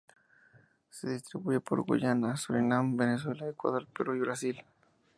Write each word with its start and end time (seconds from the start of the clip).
Se 0.89 1.11
distribuye 1.11 1.59
por 1.59 1.83
Guyana, 1.83 2.35
Surinam, 2.35 2.97
Venezuela, 2.97 3.47
Ecuador, 3.47 3.85
Perú 3.95 4.15
y 4.15 4.19
Brasil. 4.21 4.65